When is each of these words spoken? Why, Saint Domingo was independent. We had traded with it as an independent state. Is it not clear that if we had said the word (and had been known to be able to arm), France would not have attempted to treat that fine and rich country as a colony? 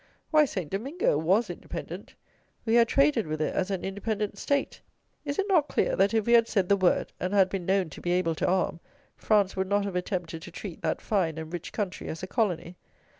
Why, 0.31 0.45
Saint 0.45 0.71
Domingo 0.71 1.15
was 1.19 1.47
independent. 1.47 2.15
We 2.65 2.73
had 2.73 2.87
traded 2.87 3.27
with 3.27 3.39
it 3.39 3.53
as 3.53 3.69
an 3.69 3.85
independent 3.85 4.39
state. 4.39 4.81
Is 5.25 5.37
it 5.37 5.45
not 5.47 5.67
clear 5.67 5.95
that 5.95 6.11
if 6.11 6.25
we 6.25 6.33
had 6.33 6.47
said 6.47 6.69
the 6.69 6.75
word 6.75 7.13
(and 7.19 7.35
had 7.35 7.49
been 7.49 7.67
known 7.67 7.91
to 7.91 8.01
be 8.01 8.09
able 8.13 8.33
to 8.33 8.47
arm), 8.47 8.79
France 9.15 9.55
would 9.55 9.69
not 9.69 9.85
have 9.85 9.95
attempted 9.95 10.41
to 10.41 10.49
treat 10.49 10.81
that 10.81 11.01
fine 11.03 11.37
and 11.37 11.53
rich 11.53 11.71
country 11.71 12.07
as 12.07 12.23
a 12.23 12.27
colony? 12.27 12.77